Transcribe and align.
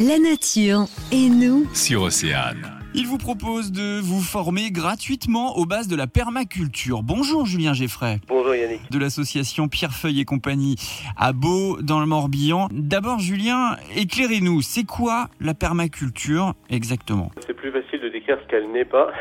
la 0.00 0.18
nature 0.18 0.86
et 1.12 1.28
nous. 1.28 1.66
sur 1.74 2.02
Océane. 2.02 2.72
Il 2.94 3.06
vous 3.06 3.18
propose 3.18 3.70
de 3.70 4.00
vous 4.00 4.22
former 4.22 4.70
gratuitement 4.70 5.58
aux 5.58 5.66
bases 5.66 5.88
de 5.88 5.94
la 5.94 6.06
permaculture. 6.06 7.02
Bonjour 7.02 7.44
Julien 7.44 7.74
Geffray 7.74 8.18
Bonjour 8.50 8.64
Yannick. 8.64 8.90
de 8.90 8.98
l'association 8.98 9.68
Pierrefeuille 9.68 10.20
et 10.20 10.24
compagnie 10.24 10.74
à 11.16 11.32
Beau 11.32 11.80
dans 11.80 12.00
le 12.00 12.06
Morbihan. 12.06 12.66
D'abord 12.72 13.20
Julien, 13.20 13.76
éclairez-nous, 13.96 14.60
c'est 14.60 14.82
quoi 14.84 15.28
la 15.40 15.54
permaculture 15.54 16.54
exactement? 16.68 17.30
C'est 17.46 17.54
plus 17.54 17.70
facile 17.70 18.00
de 18.00 18.08
décrire 18.08 18.38
ce 18.42 18.48
qu'elle 18.48 18.68
n'est 18.72 18.84
pas. 18.84 19.12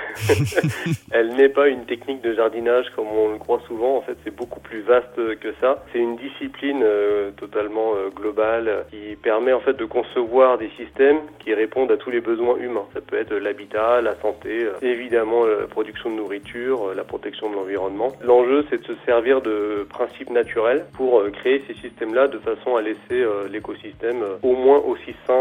Elle 1.12 1.36
n'est 1.36 1.50
pas 1.50 1.68
une 1.68 1.86
technique 1.86 2.22
de 2.22 2.34
jardinage 2.34 2.88
comme 2.96 3.08
on 3.08 3.32
le 3.32 3.38
croit 3.38 3.62
souvent. 3.68 3.98
En 3.98 4.02
fait, 4.02 4.18
c'est 4.24 4.36
beaucoup 4.36 4.60
plus 4.62 4.82
vaste 4.82 5.16
que 5.16 5.54
ça. 5.62 5.84
C'est 5.94 6.00
une 6.00 6.16
discipline 6.16 6.82
euh, 6.84 7.30
totalement 7.32 7.94
euh, 7.96 8.10
globale 8.10 8.86
qui 8.90 9.16
permet 9.22 9.54
en 9.54 9.60
fait 9.60 9.74
de 9.74 9.86
concevoir 9.86 10.58
des 10.58 10.72
systèmes 10.78 11.20
qui 11.40 11.54
répondent 11.54 11.92
à 11.92 11.98
tous 11.98 12.10
les 12.10 12.22
besoins 12.22 12.58
humains. 12.58 12.86
Ça 12.96 13.02
peut 13.02 13.18
être 13.18 13.36
l'habitat, 13.36 14.02
la 14.02 14.20
santé, 14.22 14.64
euh, 14.64 14.74
évidemment 14.82 15.46
la 15.46 15.68
production 15.68 16.10
de 16.10 16.16
nourriture, 16.16 16.96
la 16.96 17.04
protection 17.04 17.52
de 17.52 17.56
l'environnement. 17.56 18.14
L'enjeu, 18.24 18.66
c'est 18.70 18.82
de 18.82 18.88
se 18.88 18.94
servir 19.06 19.19
de 19.20 19.86
principes 19.90 20.30
naturels 20.30 20.86
pour 20.94 21.20
euh, 21.20 21.30
créer 21.30 21.64
ces 21.68 21.74
systèmes-là 21.76 22.28
de 22.28 22.40
façon 22.40 22.76
à 22.78 22.82
laisser 22.82 23.00
euh, 23.12 23.48
l'écosystème 23.52 24.24
euh, 24.24 24.38
au 24.44 24.56
moins 24.56 24.78
aussi 24.78 25.14
sain 25.28 25.40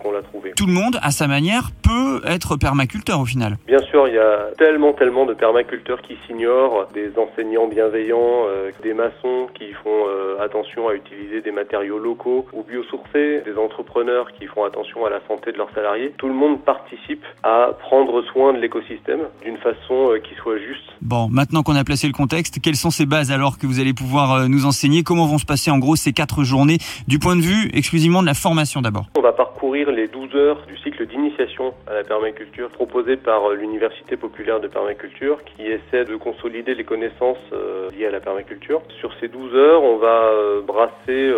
qu'on 0.00 0.12
l'a 0.12 0.22
trouvé. 0.22 0.52
Tout 0.56 0.66
le 0.66 0.72
monde, 0.72 0.98
à 1.02 1.10
sa 1.10 1.26
manière, 1.26 1.70
peut 1.82 2.20
être 2.26 2.56
permaculteur 2.56 3.20
au 3.20 3.24
final. 3.24 3.56
Bien 3.66 3.78
sûr, 3.78 4.08
il 4.08 4.14
y 4.14 4.18
a 4.18 4.50
tellement, 4.58 4.92
tellement 4.92 5.26
de 5.26 5.34
permaculteurs 5.34 6.02
qui 6.02 6.16
s'ignorent, 6.26 6.88
des 6.92 7.10
enseignants 7.18 7.68
bienveillants, 7.68 8.46
des 8.82 8.94
maçons 8.94 9.48
qui 9.54 9.72
font 9.72 10.06
attention 10.40 10.88
à 10.88 10.94
utiliser 10.94 11.40
des 11.40 11.52
matériaux 11.52 11.98
locaux 11.98 12.46
ou 12.52 12.62
biosourcés, 12.62 13.42
des 13.44 13.56
entrepreneurs 13.56 14.32
qui 14.32 14.46
font 14.46 14.64
attention 14.64 15.04
à 15.06 15.10
la 15.10 15.20
santé 15.28 15.52
de 15.52 15.58
leurs 15.58 15.72
salariés. 15.74 16.12
Tout 16.18 16.28
le 16.28 16.34
monde 16.34 16.62
participe 16.62 17.24
à 17.42 17.70
prendre 17.78 18.22
soin 18.32 18.52
de 18.52 18.58
l'écosystème 18.58 19.20
d'une 19.42 19.58
façon 19.58 20.14
qui 20.22 20.34
soit 20.34 20.58
juste. 20.58 20.84
Bon, 21.00 21.28
maintenant 21.30 21.62
qu'on 21.62 21.76
a 21.76 21.84
placé 21.84 22.06
le 22.06 22.12
contexte, 22.12 22.60
quelles 22.60 22.76
sont 22.76 22.90
ces 22.90 23.03
bases 23.06 23.30
alors 23.30 23.58
que 23.58 23.66
vous 23.66 23.80
allez 23.80 23.94
pouvoir 23.94 24.32
euh, 24.32 24.48
nous 24.48 24.66
enseigner. 24.66 25.02
Comment 25.02 25.26
vont 25.26 25.38
se 25.38 25.44
passer 25.44 25.70
en 25.70 25.78
gros 25.78 25.96
ces 25.96 26.12
quatre 26.12 26.44
journées 26.44 26.78
du 27.08 27.18
point 27.18 27.36
de 27.36 27.42
vue 27.42 27.70
exclusivement 27.74 28.22
de 28.22 28.26
la 28.26 28.34
formation 28.34 28.80
d'abord? 28.80 29.06
On 29.16 29.20
va 29.20 29.32
parcourir 29.32 29.90
les 29.90 30.08
12 30.08 30.34
heures 30.34 30.66
du 30.66 30.76
cycle 30.78 31.06
d'initiation 31.06 31.74
à 31.86 31.94
la 31.94 32.04
permaculture 32.04 32.68
proposé 32.70 33.16
par 33.16 33.50
euh, 33.50 33.54
l'Université 33.54 34.16
populaire 34.16 34.60
de 34.60 34.68
permaculture 34.68 35.38
qui 35.44 35.66
essaie 35.66 36.04
de 36.04 36.16
consolider 36.16 36.74
les 36.74 36.84
connaissances 36.84 37.38
euh, 37.52 37.90
liées 37.90 38.06
à 38.06 38.10
la 38.10 38.20
permaculture. 38.20 38.82
Sur 39.00 39.12
ces 39.20 39.28
12 39.28 39.54
heures, 39.54 39.82
on 39.82 39.96
va 39.96 40.30
brasser 40.66 41.32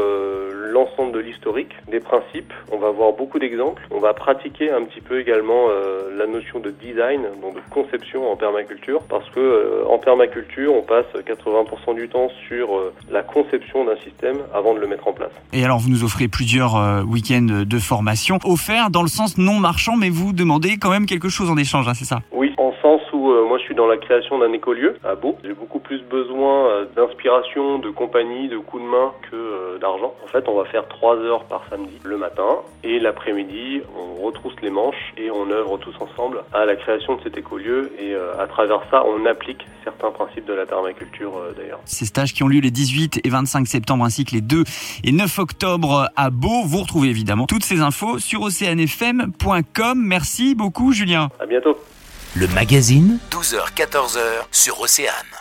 l'ensemble 0.72 1.12
de 1.12 1.18
l'historique, 1.18 1.72
des 1.88 2.00
principes, 2.00 2.52
on 2.72 2.78
va 2.78 2.90
voir 2.90 3.12
beaucoup 3.12 3.38
d'exemples, 3.38 3.82
on 3.90 3.98
va 3.98 4.14
pratiquer 4.14 4.70
un 4.70 4.82
petit 4.84 5.00
peu 5.00 5.20
également 5.20 5.68
la 6.16 6.26
notion 6.26 6.60
de 6.60 6.70
design, 6.70 7.22
donc 7.42 7.56
de 7.56 7.60
conception 7.70 8.30
en 8.30 8.36
permaculture 8.36 9.02
parce 9.08 9.28
que 9.30 9.84
en 9.88 9.98
permaculture, 9.98 10.74
on 10.74 10.82
passe 10.82 11.06
80% 11.14 11.55
du 11.94 12.08
temps 12.08 12.28
sur 12.48 12.76
euh, 12.76 12.92
la 13.10 13.22
conception 13.22 13.84
d'un 13.84 13.96
système 14.04 14.38
avant 14.54 14.74
de 14.74 14.80
le 14.80 14.86
mettre 14.86 15.08
en 15.08 15.12
place. 15.12 15.30
Et 15.52 15.64
alors 15.64 15.78
vous 15.78 15.88
nous 15.88 16.04
offrez 16.04 16.28
plusieurs 16.28 16.76
euh, 16.76 17.02
week-ends 17.02 17.64
de 17.66 17.78
formation 17.78 18.38
offerts 18.44 18.90
dans 18.90 19.02
le 19.02 19.08
sens 19.08 19.38
non 19.38 19.58
marchand, 19.58 19.96
mais 19.96 20.10
vous 20.10 20.32
demandez 20.32 20.76
quand 20.78 20.90
même 20.90 21.06
quelque 21.06 21.28
chose 21.28 21.50
en 21.50 21.56
échange, 21.56 21.88
hein, 21.88 21.94
c'est 21.94 22.04
ça? 22.04 22.20
Suis 23.66 23.74
dans 23.74 23.86
la 23.86 23.96
création 23.96 24.38
d'un 24.38 24.52
écolieu 24.52 24.96
à 25.04 25.14
Beau. 25.16 25.36
J'ai 25.44 25.52
beaucoup 25.52 25.80
plus 25.80 26.00
besoin 26.02 26.68
euh, 26.68 26.84
d'inspiration, 26.94 27.78
de 27.78 27.90
compagnie, 27.90 28.48
de 28.48 28.58
coups 28.58 28.82
de 28.82 28.88
main 28.88 29.12
que 29.30 29.36
euh, 29.36 29.78
d'argent. 29.78 30.14
En 30.24 30.28
fait, 30.28 30.48
on 30.48 30.56
va 30.56 30.64
faire 30.66 30.86
trois 30.88 31.16
heures 31.16 31.44
par 31.44 31.64
samedi 31.68 31.98
le 32.04 32.16
matin 32.16 32.58
et 32.84 33.00
l'après-midi, 33.00 33.82
on 33.98 34.24
retrousse 34.24 34.54
les 34.62 34.70
manches 34.70 35.12
et 35.16 35.30
on 35.30 35.50
œuvre 35.50 35.78
tous 35.78 35.94
ensemble 36.00 36.44
à 36.52 36.64
la 36.64 36.76
création 36.76 37.16
de 37.16 37.22
cet 37.22 37.36
écolieu. 37.36 37.92
Et 37.98 38.14
euh, 38.14 38.40
à 38.40 38.46
travers 38.46 38.82
ça, 38.90 39.04
on 39.04 39.26
applique 39.26 39.66
certains 39.82 40.12
principes 40.12 40.46
de 40.46 40.54
la 40.54 40.64
permaculture 40.64 41.32
d'ailleurs. 41.56 41.80
Ces 41.84 42.06
stages 42.06 42.34
qui 42.34 42.44
ont 42.44 42.48
lieu 42.48 42.60
les 42.60 42.70
18 42.70 43.20
et 43.24 43.28
25 43.28 43.66
septembre 43.66 44.04
ainsi 44.04 44.24
que 44.24 44.32
les 44.32 44.40
2 44.40 44.62
et 45.04 45.12
9 45.12 45.38
octobre 45.40 46.08
à 46.14 46.30
Beau. 46.30 46.62
Vous 46.64 46.78
retrouvez 46.78 47.08
évidemment 47.08 47.46
toutes 47.46 47.64
ces 47.64 47.80
infos 47.80 48.20
sur 48.20 48.42
oceanfm.com. 48.42 50.00
Merci 50.00 50.54
beaucoup 50.54 50.92
Julien. 50.92 51.28
À 51.40 51.46
bientôt. 51.46 51.76
Le 52.38 52.48
magazine, 52.48 53.18
12h-14h 53.30 54.20
sur 54.52 54.78
Océane. 54.80 55.35